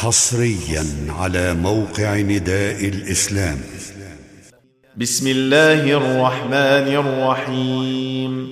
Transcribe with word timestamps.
حصريا 0.00 0.84
على 1.08 1.54
موقع 1.54 2.16
نداء 2.16 2.88
الإسلام. 2.88 3.58
بسم 4.96 5.26
الله 5.26 5.92
الرحمن 5.92 6.88
الرحيم. 7.04 8.48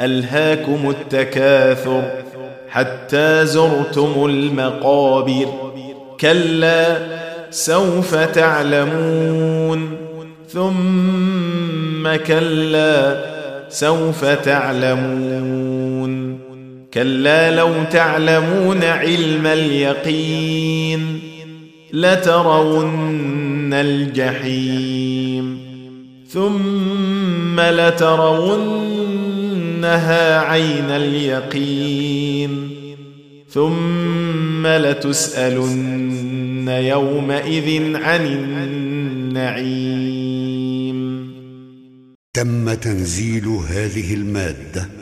ألهاكم 0.00 0.90
التكاثر 0.90 2.24
حتى 2.68 3.46
زرتم 3.46 4.24
المقابر. 4.26 5.46
كلا 6.20 6.98
سوف 7.50 8.14
تعلمون. 8.14 9.96
ثم 10.52 12.16
كلا 12.16 13.24
سوف 13.68 14.24
تعلمون. 14.24 16.21
كلا 16.94 17.56
لو 17.56 17.84
تعلمون 17.90 18.84
علم 18.84 19.46
اليقين 19.46 21.20
لترون 21.92 23.72
الجحيم 23.72 25.58
ثم 26.28 27.60
لترونها 27.60 28.78
عين 30.38 30.90
اليقين 30.90 32.70
ثم 33.48 34.66
لتسألن 34.66 36.68
يومئذ 36.68 37.96
عن 37.96 38.26
النعيم. 38.26 40.12
تم 42.34 42.74
تنزيل 42.74 43.46
هذه 43.46 44.14
المادة 44.14 45.01